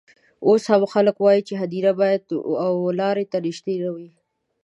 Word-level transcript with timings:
اوس 0.47 0.63
هم 0.71 0.81
خلک 0.93 1.15
وايي 1.25 1.53
هدیره 1.61 1.91
باید 2.01 2.23
و 2.85 2.95
لاري 2.99 3.25
ته 3.31 3.37
نژدې 3.45 3.75
نه 3.83 3.89
وي. 3.95 4.09